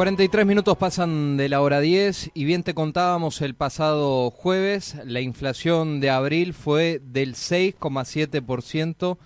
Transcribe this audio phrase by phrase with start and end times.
[0.00, 5.20] 43 minutos pasan de la hora 10 y bien te contábamos el pasado jueves, la
[5.20, 9.18] inflación de abril fue del 6,7%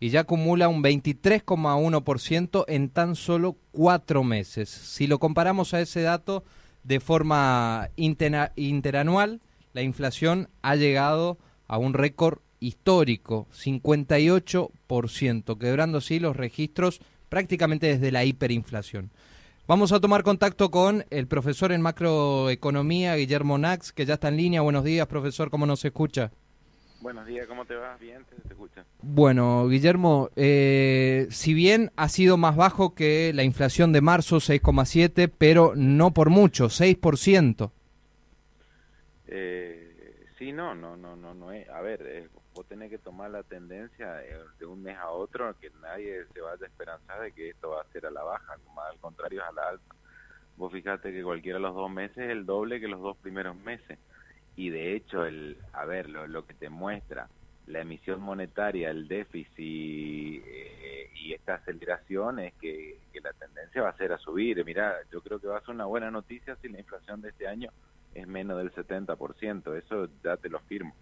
[0.00, 4.70] y ya acumula un 23,1% en tan solo cuatro meses.
[4.70, 6.44] Si lo comparamos a ese dato
[6.82, 9.42] de forma interanual,
[9.74, 11.36] la inflación ha llegado
[11.68, 19.10] a un récord histórico, 58%, quebrando así los registros prácticamente desde la hiperinflación.
[19.68, 24.36] Vamos a tomar contacto con el profesor en macroeconomía, Guillermo Nax, que ya está en
[24.36, 24.60] línea.
[24.60, 26.32] Buenos días, profesor, ¿cómo nos escucha?
[27.00, 27.96] Buenos días, ¿cómo te va?
[27.96, 28.84] Bien, te, escucha.
[29.02, 35.30] Bueno, Guillermo, eh, si bien ha sido más bajo que la inflación de marzo, 6,7,
[35.38, 37.70] pero no por mucho, 6%.
[39.28, 41.68] Eh, sí, no, no, no, no, no es.
[41.68, 44.14] A ver, es vos tenés que tomar la tendencia
[44.58, 47.82] de un mes a otro, que nadie se vaya a esperanzar de que esto va
[47.82, 49.94] a ser a la baja, como al contrario es a la alta.
[50.56, 53.56] Vos fíjate que cualquiera de los dos meses es el doble que los dos primeros
[53.56, 53.98] meses.
[54.54, 57.28] Y de hecho, el a ver, lo, que te muestra
[57.66, 63.90] la emisión monetaria, el déficit eh, y esta aceleración es que, que la tendencia va
[63.90, 64.62] a ser a subir.
[64.64, 67.48] Mira, yo creo que va a ser una buena noticia si la inflación de este
[67.48, 67.70] año
[68.14, 69.78] es menos del 70%.
[69.78, 70.94] Eso ya te lo firmo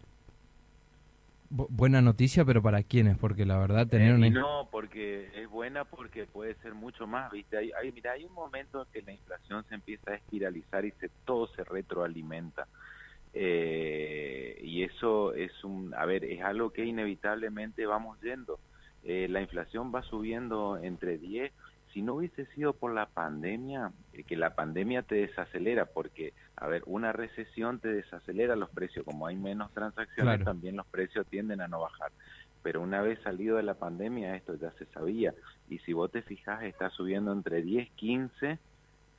[1.50, 3.18] buena noticia, pero ¿para quiénes?
[3.18, 7.58] Porque la verdad tener eh, No, porque es buena porque puede ser mucho más, ¿viste?
[7.58, 10.92] Hay, hay, mira, hay un momento en que la inflación se empieza a espiralizar y
[10.92, 12.68] se, todo se retroalimenta.
[13.32, 18.58] Eh, y eso es un, a ver, es algo que inevitablemente vamos yendo.
[19.02, 21.52] Eh, la inflación va subiendo entre 10
[21.92, 26.66] si no hubiese sido por la pandemia, eh, que la pandemia te desacelera, porque, a
[26.68, 31.60] ver, una recesión te desacelera los precios, como hay menos transacciones, también los precios tienden
[31.60, 32.12] a no bajar.
[32.62, 35.34] Pero una vez salido de la pandemia, esto ya se sabía,
[35.68, 38.58] y si vos te fijas, está subiendo entre 10, 15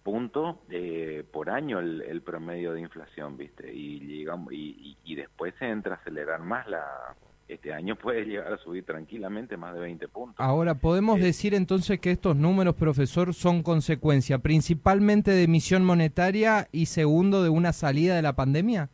[0.03, 3.71] puntos eh, por año el, promedio de inflación, ¿viste?
[3.73, 7.15] Y, llegamos, y, y después se entra a acelerar más la
[7.53, 10.35] este año puede llegar a subir tranquilamente más de 20 puntos.
[10.39, 16.69] Ahora, ¿podemos eh, decir entonces que estos números, profesor, son consecuencia principalmente de emisión monetaria
[16.71, 18.89] y segundo de una salida de la pandemia?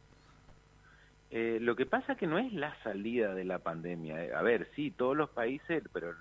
[1.29, 4.25] Eh, lo que pasa que no es la salida de la pandemia.
[4.25, 6.13] Eh, a ver, sí, todos los países, pero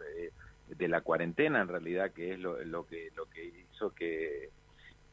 [0.69, 4.50] de la cuarentena en realidad, que es lo, lo que lo que hizo que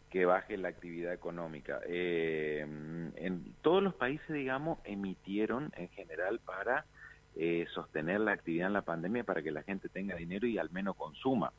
[0.10, 1.80] que baje la actividad económica.
[1.88, 6.86] en todos los países, digamos, emitieron en general para
[7.36, 10.70] eh, sostener la actividad en la pandemia para que la gente tenga dinero y al
[10.70, 11.52] menos consuma.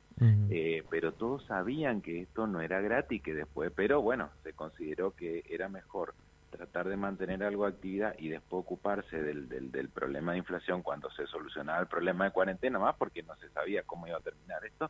[0.50, 5.10] Eh, pero todos sabían que esto no era gratis, que después, pero bueno, se consideró
[5.10, 6.14] que era mejor
[6.50, 10.82] tratar de mantener algo de actividad y después ocuparse del, del, del, problema de inflación
[10.82, 14.20] cuando se solucionaba el problema de cuarentena, más porque no se sabía cómo iba a
[14.20, 14.88] terminar esto,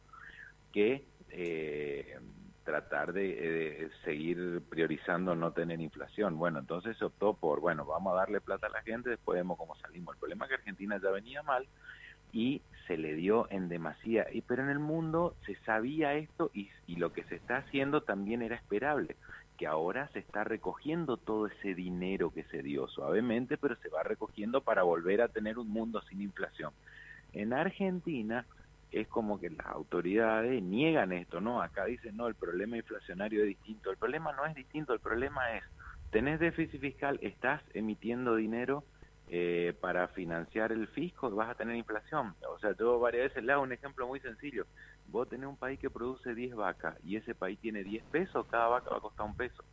[0.73, 2.19] que eh,
[2.65, 6.37] tratar de, seguir priorizando no tener inflación.
[6.39, 9.59] Bueno, entonces se optó por, bueno, vamos a darle plata a la gente, después vemos
[9.59, 10.15] cómo salimos.
[10.15, 11.67] El problema es que Argentina ya venía mal
[12.33, 14.27] y se le dio en demasía.
[14.33, 18.43] Y, pero en el mundo se sabía esto y lo que se está haciendo también
[18.43, 19.17] era esperable,
[19.57, 24.03] que ahora se está recogiendo todo ese dinero que se dio suavemente, pero se va
[24.03, 26.73] recogiendo para volver a tener un mundo sin inflación.
[27.33, 28.47] En Argentina
[28.95, 31.61] es como que las autoridades niegan esto, ¿no?
[31.61, 33.91] Acá dicen, no, el problema inflacionario es distinto.
[33.91, 35.65] El problema no es distinto, el problema es,
[36.11, 38.85] tenés déficit fiscal, estás emitiendo dinero
[39.29, 42.35] eh, para financiar el fisco, vas a tener inflación.
[42.49, 44.65] O sea, yo varias veces le hago un ejemplo muy sencillo.
[45.09, 48.69] Vos tenés un país que produce 10 vacas y ese país tiene 10 pesos, cada
[48.69, 49.65] vaca va a costar un peso.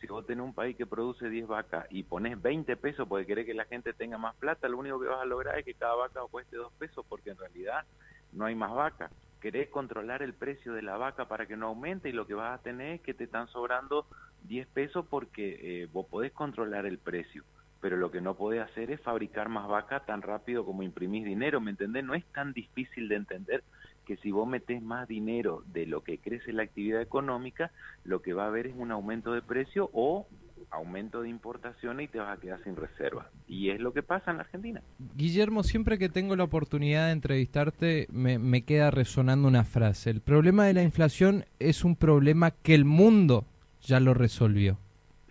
[0.00, 3.46] Si vos tenés un país que produce 10 vacas y pones 20 pesos porque querés
[3.46, 5.96] que la gente tenga más plata, lo único que vas a lograr es que cada
[5.96, 7.84] vaca cueste 2 pesos porque en realidad
[8.32, 9.10] no hay más vaca.
[9.40, 12.58] Querés controlar el precio de la vaca para que no aumente y lo que vas
[12.58, 14.06] a tener es que te están sobrando
[14.44, 17.44] 10 pesos porque eh, vos podés controlar el precio,
[17.80, 21.60] pero lo que no podés hacer es fabricar más vaca tan rápido como imprimís dinero,
[21.60, 22.04] ¿me entendés?
[22.04, 23.62] No es tan difícil de entender
[24.06, 27.70] que si vos metés más dinero de lo que crece la actividad económica,
[28.04, 30.26] lo que va a haber es un aumento de precio o
[30.70, 33.26] aumento de importaciones y te vas a quedar sin reservas.
[33.46, 34.82] Y es lo que pasa en la Argentina.
[35.16, 40.10] Guillermo, siempre que tengo la oportunidad de entrevistarte, me, me queda resonando una frase.
[40.10, 43.44] El problema de la inflación es un problema que el mundo
[43.82, 44.78] ya lo resolvió.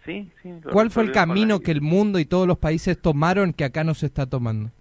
[0.05, 0.53] Sí, sí.
[0.63, 3.83] lo ¿Cuál fue el camino que el mundo y todos los países tomaron que acá
[3.83, 4.71] no se está tomando?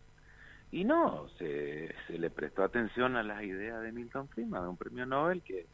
[0.70, 4.76] Y no, se, se le prestó atención a las ideas de Milton Friedman, de un
[4.76, 5.66] premio Nobel que,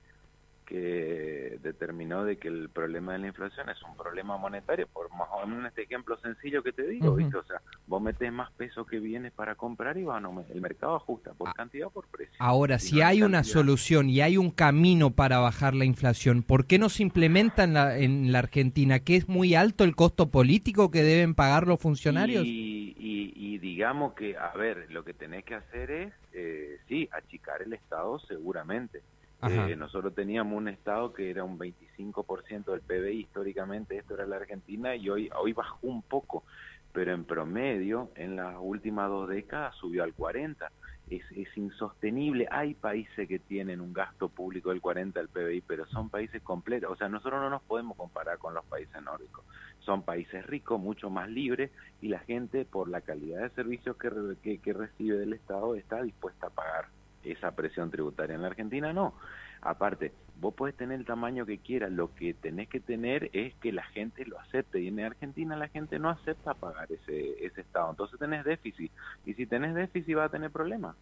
[0.67, 5.29] que determinó de que el problema de la inflación es un problema monetario, por más
[5.33, 7.15] o menos este ejemplo sencillo que te digo.
[7.15, 7.37] ¿viste?
[7.37, 11.33] O sea, vos metes más peso que vienes para comprar y bueno, el mercado ajusta
[11.35, 12.35] por cantidad o por precio.
[12.39, 15.85] Ahora, Si si no hay hay una solución y hay un camino para bajar la
[15.85, 19.01] inflación, ¿por qué no se implementa en la, en la Argentina?
[19.01, 22.47] ¿Que es muy alto el costo político que deben pagar los funcionarios?
[22.47, 27.09] Y, y- y digamos que, a ver, lo que tenés que hacer es, eh, sí,
[27.13, 29.03] achicar el Estado seguramente.
[29.51, 34.37] Eh, nosotros teníamos un Estado que era un 25% del PBI históricamente, esto era la
[34.37, 36.45] Argentina, y hoy, hoy bajó un poco,
[36.93, 40.69] pero en promedio, en las últimas dos décadas subió al 40%.
[41.11, 42.47] Es, es insostenible.
[42.51, 46.91] Hay países que tienen un gasto público del 40 del PBI, pero son países completos.
[46.91, 49.45] O sea, nosotros no nos podemos comparar con los países nórdicos.
[49.81, 54.59] Son países ricos, mucho más libres, y la gente, por la calidad de servicios que,
[54.59, 56.87] que recibe del Estado, está dispuesta a pagar
[57.25, 58.35] esa presión tributaria.
[58.35, 59.15] En la Argentina no.
[59.61, 63.71] Aparte, vos podés tener el tamaño que quieras, lo que tenés que tener es que
[63.71, 64.81] la gente lo acepte.
[64.81, 67.91] Y en Argentina la gente no acepta pagar ese, ese Estado.
[67.91, 68.91] Entonces tenés déficit.
[69.25, 70.97] Y si tenés déficit vas a tener problemas.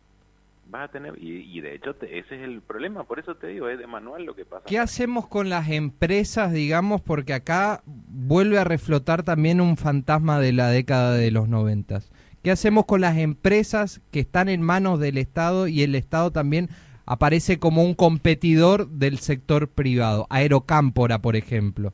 [0.68, 3.68] Vas a tener, y, de hecho te- ese es el problema, por eso te digo,
[3.68, 4.66] es de manual lo que pasa.
[4.66, 10.52] ¿Qué hacemos con las empresas, digamos, porque acá vuelve a reflotar también un fantasma de
[10.52, 12.12] la década de los noventas?
[12.42, 16.68] ¿Qué hacemos con las empresas que están en manos del Estado y el Estado también
[17.04, 20.26] aparece como un competidor del sector privado?
[20.30, 21.92] Aerocámpora, por ejemplo.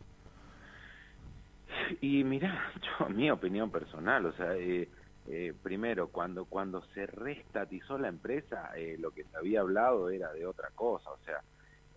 [2.00, 4.88] Y mira, yo, mi opinión personal, o sea, eh,
[5.26, 10.32] eh, primero, cuando, cuando se restatizó la empresa, eh, lo que se había hablado era
[10.32, 11.40] de otra cosa, o sea,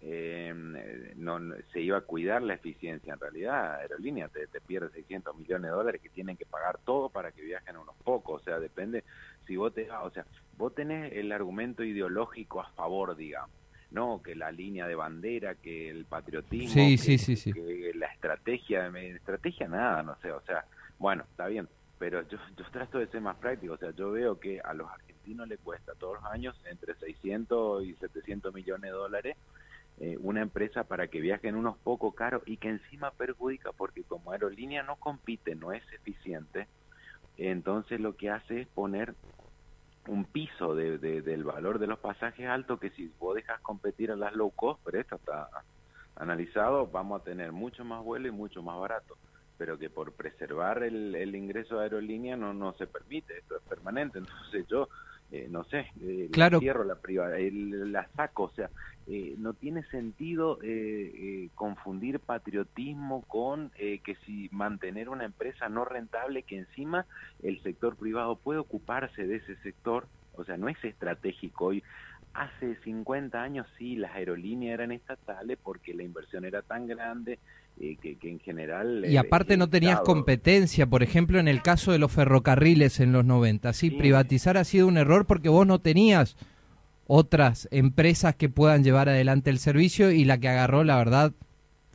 [0.01, 3.13] eh, no, no- se iba a cuidar la eficiencia.
[3.13, 7.10] En realidad, Aerolínea te, te pierde 600 millones de dólares que tienen que pagar todo
[7.10, 9.04] para que viajen unos pocos, o sea, depende
[9.46, 10.25] si vos te, o sea,
[10.57, 13.51] vos tenés el argumento ideológico a favor, digamos.
[13.92, 17.54] No, que la línea de bandera, que el patriotismo, Sí, que- sí, sí, sí.
[17.54, 20.63] que la estrategia, me- estrategia nada, no sé, o sea,
[21.00, 21.68] bueno, está bien,
[21.98, 24.88] pero yo, yo trato de ser más práctico, o sea, yo veo que a los
[24.92, 29.38] argentinos le cuesta todos los años entre 600 y 700 millones de dólares
[30.00, 34.31] eh, una empresa para que viajen unos poco caros y que encima perjudica porque como
[34.34, 36.69] aerolínea no compite, no es eficiente,
[37.38, 39.16] entonces lo que hace es poner
[40.07, 44.12] un piso de, de- del valor de los pasajes alto que si vos dejas competir
[44.12, 45.50] a las low cost, pero esto está
[46.16, 49.18] analizado, vamos a tener mucho más vuelo y mucho más barato,
[49.57, 53.63] pero que por preservar el, el ingreso de aerolínea no, no se permite, esto es
[53.63, 54.90] permanente, entonces yo
[55.31, 56.60] eh, no sé, eh, la Claro.
[56.60, 58.72] cierro la privada, el- la saco, o sea,
[59.11, 60.67] eh, no tiene sentido eh,
[61.15, 67.06] eh, confundir patriotismo con eh, que si mantener una empresa no rentable que encima
[67.41, 71.83] el sector privado puede ocuparse de ese sector, o sea, no es estratégico hoy.
[72.35, 77.39] Hace 50 años sí, las aerolíneas eran estatales porque la inversión era tan grande
[77.79, 79.03] eh, que, que en general...
[79.07, 83.00] Y eh, aparte no tenías Estado- competencia, por ejemplo, en el caso de los ferrocarriles
[83.00, 83.73] en los 90.
[83.73, 83.95] Sí, Sí.
[83.97, 86.38] privatizar ha sido un error porque vos no tenías
[87.11, 91.33] otras empresas que puedan llevar adelante el servicio y la que agarró, la verdad,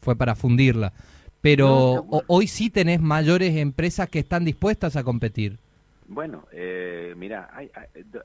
[0.03, 0.93] fue para fundirla.
[1.41, 5.59] Pero No, hoy sí tenés mayores empresas que están dispuestas a competir.
[6.09, 7.71] Bueno, eh, mira, hay,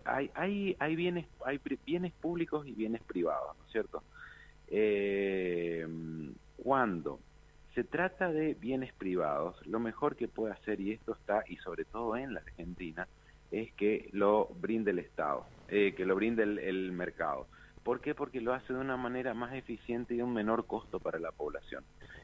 [0.03, 4.03] hay, hay, hay bienes, hay bienes públicos y bienes privados, ¿no es cierto?
[4.67, 5.87] Eh,
[6.57, 7.19] cuando
[7.75, 11.85] se trata de bienes privados, lo mejor que puede hacer, y esto está, y sobre
[11.85, 13.07] todo en la Argentina,
[13.51, 17.47] es que lo brinde el Estado, eh, que lo brinde el, mercado.
[17.83, 18.13] ¿Por qué?
[18.13, 21.31] Porque lo hace de una manera más eficiente y de un menor costo para la
[21.31, 21.83] población.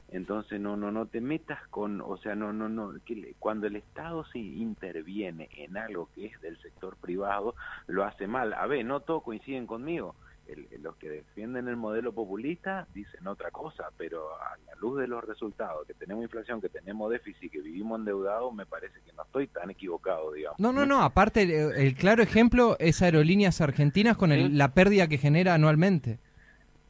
[0.09, 2.93] Entonces no no no te metas con, o sea, no no no
[3.39, 7.55] cuando el Estado se interviene en algo que es del sector privado,
[7.87, 8.53] lo hace mal.
[8.53, 10.15] A ver, no todos coinciden conmigo.
[10.47, 15.07] El- los que defienden el modelo populista dicen otra cosa, pero a la luz de
[15.07, 19.23] los resultados, que tenemos inflación, que tenemos déficit, que vivimos endeudados, me parece que no
[19.23, 20.59] estoy tan equivocado, digamos.
[20.59, 25.07] No, no, no, aparte el, el claro ejemplo es Aerolíneas Argentinas con el- la pérdida
[25.07, 26.19] que genera anualmente.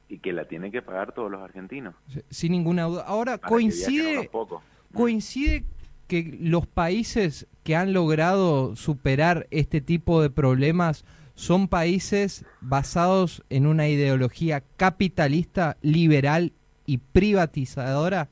[0.10, 1.96] Y que la tienen que pagar todos los argentinos.
[2.30, 3.04] Sin ninguna duda.
[3.08, 4.30] Ahora, para coincide...
[4.32, 4.62] pocos.
[4.94, 5.64] ¿Coincide
[6.08, 11.04] que los países que han logrado superar este tipo de problemas
[11.36, 16.54] son países basados en una ideología capitalista, liberal
[16.86, 18.30] y privatizadora?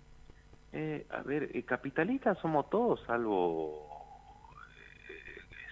[0.71, 3.89] Eh, a ver, eh, capitalistas somos todos, salvo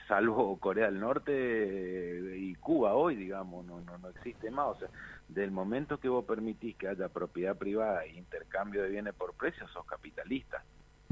[0.08, 4.68] salvo Corea del Norte y Cuba hoy, digamos, no, no, no existe más.
[4.68, 4.90] O sea,
[5.30, 9.72] del momento que vos permitís que haya propiedad privada e intercambio de bienes por precios,
[9.72, 10.66] sos capitalista,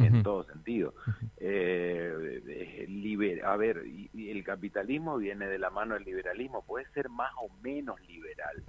[0.05, 0.93] en todo sentido.
[1.37, 2.39] eh,
[3.43, 7.49] a ver, y, el capitalismo viene de la mano del liberalismo, puede ser más o
[7.61, 8.63] menos liberal.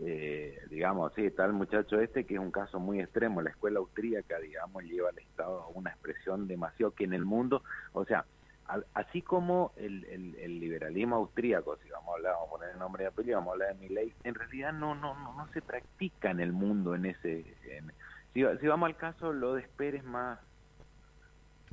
[0.00, 3.78] Eh, digamos, sí, está el muchacho este que es un caso muy extremo, la escuela
[3.78, 7.62] austríaca, digamos, lleva al Estado a una expresión demasiado que en el mundo,
[7.92, 8.24] o sea,
[8.94, 13.04] así como el, el, liberalismo austríaco, si vamos a hablar, vamos a poner el nombre
[13.04, 15.62] de apellido, vamos a hablar de mi ley, en realidad no, no, no, no se
[15.62, 17.44] practica en el mundo en ese...
[18.32, 20.04] si, si, vamos al caso, lo de Esper es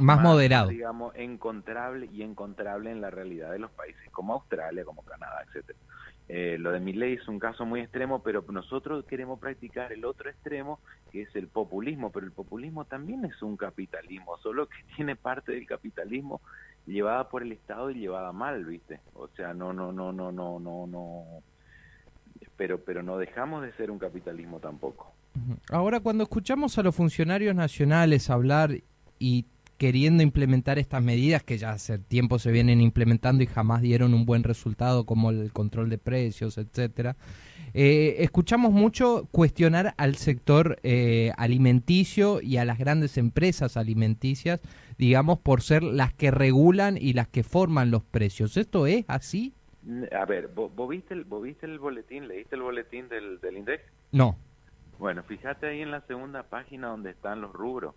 [0.01, 0.17] más...
[0.17, 0.69] Más, moderado.
[0.69, 5.79] Digamos, encontrable y encontrable en la realidad de los países, como Australia, como Canadá, etcétera.
[6.33, 10.05] Eh, lo de mi ley es un caso muy extremo, pero nosotros queremos practicar el
[10.05, 10.79] otro extremo,
[11.11, 15.51] que es el populismo, pero el populismo también es un capitalismo, solo que tiene parte
[15.51, 16.39] del capitalismo
[16.87, 19.01] llevada por el Estado y llevada mal, ¿viste?
[19.13, 21.23] O sea, no, no, no, no, no, no, no.
[22.55, 25.13] Pero, pero no dejamos de ser un capitalismo tampoco.
[25.69, 28.71] Ahora, cuando escuchamos a los funcionarios nacionales hablar
[29.19, 29.45] y
[29.81, 34.27] queriendo implementar estas medidas que ya hace tiempo se vienen implementando y jamás dieron un
[34.27, 37.15] buen resultado, como el control de precios, etcétera.
[37.73, 44.61] Eh, escuchamos mucho cuestionar al sector eh, alimenticio y a las grandes empresas alimenticias,
[44.99, 48.57] digamos, por ser las que regulan y las que forman los precios.
[48.57, 49.55] ¿Esto es así?
[50.15, 52.27] A ver, ¿vos, viste, el, viste el boletín?
[52.27, 53.83] ¿Leíste el boletín del, del INDEX?
[54.11, 54.37] No.
[54.99, 57.95] Bueno, fíjate ahí en la segunda página donde están los rubros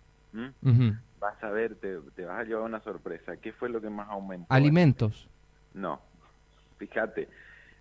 [1.25, 3.37] vas a ver, te, vas a llevar una sorpresa.
[3.37, 4.45] ¿Qué fue lo que más aumentó?
[4.49, 5.27] Alimentos.
[5.73, 5.99] No,
[6.77, 7.27] fíjate,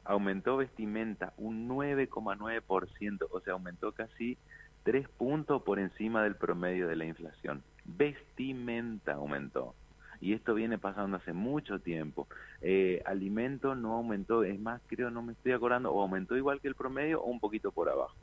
[0.04, 4.38] aumentó vestimenta un 9,9%, o sea, aumentó casi
[4.84, 7.62] 3 puntos por encima del promedio de la inflación.
[7.84, 9.74] Vestimenta aumentó.
[10.20, 12.26] Y esto viene pasando hace mucho tiempo.
[12.62, 16.68] Eh, alimento no aumentó, es más, creo, no me estoy acordando, o aumentó igual que
[16.68, 18.16] el promedio o un poquito por abajo.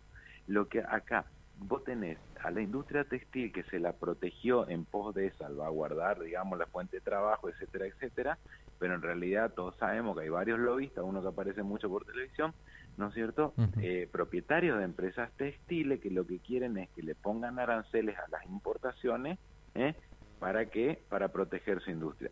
[0.47, 1.25] Lo que acá
[1.63, 6.57] vos tenés a la industria textil que se la protegió en pos de salvaguardar, digamos,
[6.57, 8.39] la fuente de trabajo, etcétera, etcétera,
[8.79, 12.53] pero en realidad todos sabemos que hay varios lobistas, uno que aparece mucho por televisión,
[12.97, 13.53] ¿no es cierto?
[13.79, 18.27] eh, propietarios de empresas textiles que lo que quieren es que le pongan aranceles a
[18.29, 19.37] las importaciones,
[19.75, 19.93] ¿eh?
[20.39, 21.03] ¿Para qué?
[21.09, 22.31] Para proteger su industria.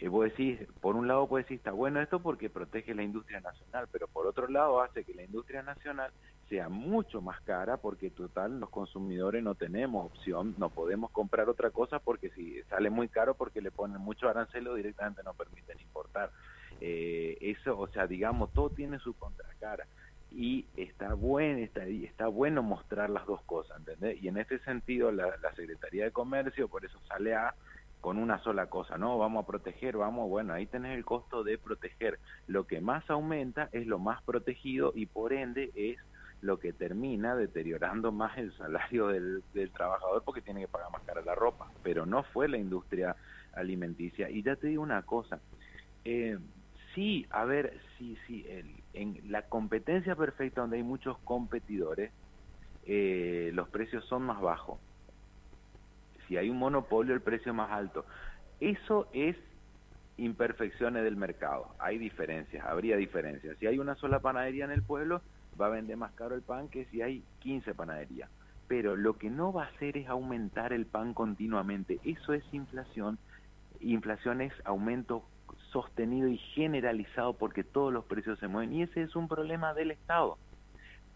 [0.00, 3.40] Eh, vos decís, por un lado puedes decir, está bueno esto porque protege la industria
[3.40, 6.10] nacional, pero por otro lado hace que la industria nacional
[6.48, 11.70] sea mucho más cara porque total los consumidores no tenemos opción, no podemos comprar otra
[11.70, 16.30] cosa porque si sale muy caro porque le ponen mucho arancelo directamente no permiten importar.
[16.80, 19.86] Eh, eso, o sea, digamos, todo tiene su contracara
[20.30, 24.22] y está bueno, está, está bueno mostrar las dos cosas, ¿entendés?
[24.22, 27.54] Y en este sentido la, la Secretaría de Comercio por eso sale a
[28.00, 29.18] con una sola cosa, ¿no?
[29.18, 32.18] Vamos a proteger, vamos, bueno, ahí tenés el costo de proteger.
[32.46, 35.98] Lo que más aumenta es lo más protegido y por ende es
[36.40, 39.42] lo que termina deteriorando más el salario del,
[39.74, 43.14] trabajador porque tiene que pagar más cara la ropa, pero no fue la industria
[43.52, 44.30] alimenticia.
[44.30, 45.40] Y ya te digo una cosa,
[46.04, 46.38] eh,
[46.94, 48.46] sí, a ver, sí, sí,
[48.94, 52.12] en la competencia perfecta donde hay muchos competidores,
[52.82, 54.80] eh, los precios son más bajos.
[56.30, 58.04] Si hay un monopolio, el precio es más alto.
[58.60, 59.36] Eso es
[60.16, 61.74] imperfecciones del mercado.
[61.80, 63.58] Hay diferencias, habría diferencias.
[63.58, 65.22] Si hay una sola panadería en el pueblo,
[65.60, 68.30] va a vender más caro el pan que si hay 15 panaderías.
[68.68, 71.98] Pero lo que no va a hacer es aumentar el pan continuamente.
[72.04, 73.18] Eso es inflación.
[73.80, 75.24] Inflación es aumento
[75.72, 78.72] sostenido y generalizado porque todos los precios se mueven.
[78.72, 80.38] Y ese es un problema del Estado.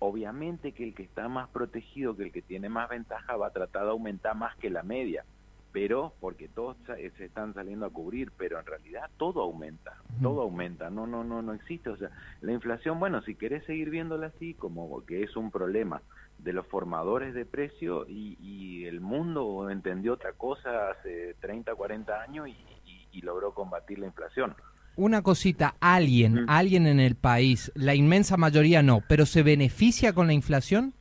[0.07, 3.53] Obviamente que el que está más protegido, que el que tiene más ventaja, va a
[3.53, 5.25] tratar de aumentar más que la media.
[5.73, 10.89] Pero porque todos se están saliendo a cubrir, pero en realidad todo aumenta, todo aumenta,
[10.91, 12.11] no, no, no, no existe, o sea,
[12.43, 16.01] la inflación, bueno, si querés seguir viéndola así, como que es un problema
[16.39, 22.21] de los formadores de precio y, y el mundo entendió otra cosa hace 30, 40
[22.21, 22.57] años y,
[23.11, 24.55] y, logró combatir la inflación.
[24.97, 30.29] Una cosita, alguien, alguien en el país, la inmensa mayoría no, pero ¿se beneficia con
[30.29, 30.95] la inflación?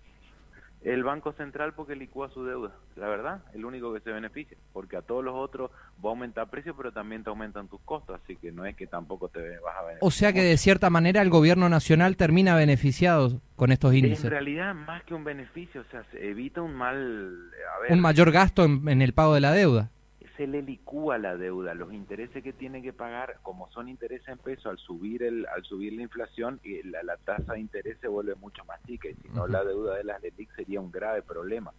[0.82, 4.98] El Banco Central porque licúa su deuda, la verdad, el único que se beneficia, porque
[4.98, 5.72] a todos los otros
[6.04, 8.88] va a aumentar precios, pero también te aumentan tus costos, así que no es que
[8.88, 10.00] tampoco te vas a beneficiar.
[10.02, 14.26] O sea que de cierta manera el gobierno nacional termina beneficiado con estos índices.
[14.26, 17.52] En realidad, más que un beneficio, o sea, se evita un mal...
[17.90, 19.92] un mayor gasto en el pago de la deuda
[20.38, 24.38] se le licúa la deuda, los intereses que tiene que pagar, como son intereses en
[24.40, 28.08] peso, al subir el, al subir la inflación, y la, la tasa de interés se
[28.08, 31.22] vuelve mucho más chica, y si no la deuda de las LELIC sería un grave
[31.22, 31.72] problema.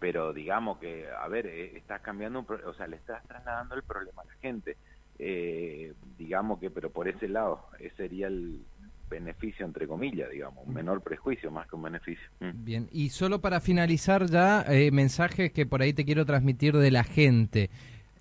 [0.00, 4.22] pero digamos que, a ver, eh, estás cambiando, o sea, le estás trasladando el problema
[4.22, 4.76] a la gente.
[5.18, 8.64] Eh, digamos que, pero por ese lado, ese sería el
[9.10, 12.26] beneficio, entre comillas, digamos, un menor prejuicio más que un beneficio.
[12.40, 12.64] Mm.
[12.64, 16.90] Bien, y solo para finalizar ya, eh, mensajes que por ahí te quiero transmitir de
[16.90, 17.68] la gente.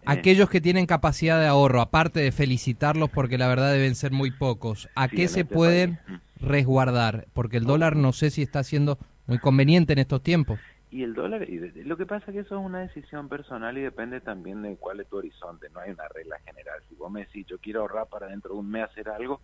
[0.06, 4.32] Aquellos que tienen capacidad de ahorro, aparte de felicitarlos porque la verdad deben ser muy
[4.32, 6.46] pocos, ¿a qué se este pueden mm.
[6.46, 7.28] resguardar?
[7.34, 10.60] Porque el dólar no sé si está siendo muy conveniente en estos tiempos.
[10.92, 13.82] Y el dólar, y lo que pasa es que eso es una decisión personal y
[13.82, 16.80] depende también de cuál es tu horizonte, no hay una regla general.
[16.90, 19.42] Si vos me decís, yo quiero ahorrar para dentro de un mes hacer algo,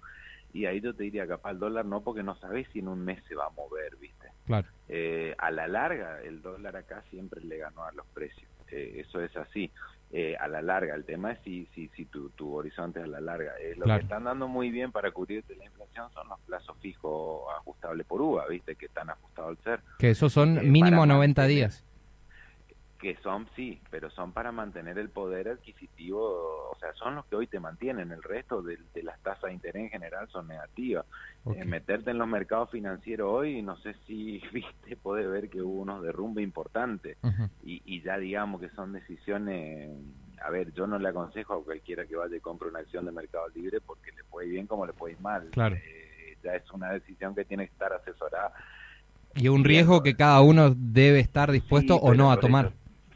[0.56, 3.04] y ahí yo te diría, capaz el dólar no, porque no sabes si en un
[3.04, 4.30] mes se va a mover, ¿viste?
[4.46, 4.68] Claro.
[4.88, 9.22] Eh, a la larga, el dólar acá siempre le ganó a los precios, eh, eso
[9.22, 9.70] es así.
[10.12, 10.96] Eh, a la larga.
[10.96, 13.52] El tema es si, si, si tu, tu horizonte es a la larga.
[13.60, 17.42] Eh, lo que están dando muy bien para cubrirte la inflación son los plazos fijos
[17.58, 18.76] ajustables por UVA, ¿viste?
[18.76, 19.80] Que están ajustados al ser.
[20.00, 21.84] Que esos son mínimo 90 días.
[23.06, 27.36] Que son, sí, pero son para mantener el poder adquisitivo, o sea, son los que
[27.36, 28.12] hoy te mantienen.
[28.12, 31.06] El resto de, las tasas de interés en general son negativas.
[31.68, 36.02] meterte en los mercados financieros hoy, no sé si viste, puede ver que hubo unos
[36.02, 37.16] derrumbe importantes
[37.64, 39.92] y, y ya digamos que son decisiones
[40.44, 43.12] a ver, yo no le aconsejo a cualquiera que vaya y compre una acción de
[43.12, 45.48] Mercado Libre porque le puede ir bien como le puede ir mal.
[45.52, 45.76] Claro.
[45.76, 48.52] Eh, ya es una decisión que tiene que estar asesorada.
[49.36, 52.74] Y un riesgo que cada uno debe estar dispuesto o no a tomar.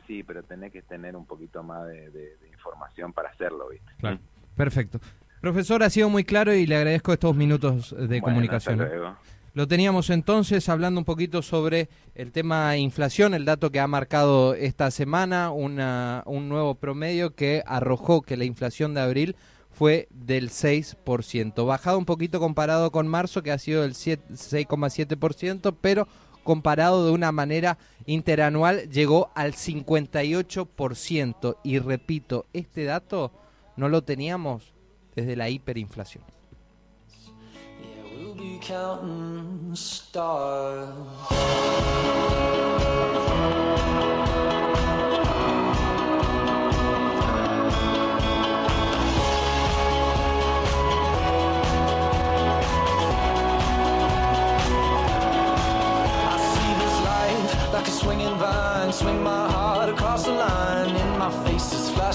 [0.09, 3.91] Sí, pero tenés que tener un poquito más de, información para hacerlo, ¿viste?
[3.99, 4.17] Claro.
[4.55, 4.99] Perfecto.
[5.39, 8.81] Profesor, ha sido muy claro y le agradezco estos minutos de comunicación.
[8.81, 9.15] Hasta luego.
[9.53, 14.55] Lo teníamos entonces hablando un poquito sobre el tema inflación, el dato que ha marcado
[14.55, 19.35] esta semana, una, un nuevo promedio que arrojó que la inflación de abril
[19.69, 26.07] fue del 6%, bajado un poquito comparado con marzo que ha sido del 6,7%, pero
[26.49, 27.77] comparado de una manera
[28.07, 33.31] interanual llegó al 58% y repito, este dato
[33.75, 34.73] no lo teníamos
[35.15, 36.23] desde la hiperinflación.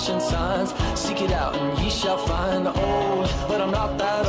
[0.04, 0.74] Flashing signs.
[0.98, 4.23] Seek it out and ye shall find the Old, but I'm not that